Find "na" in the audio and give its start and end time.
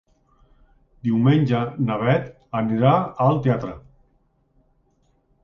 1.89-1.97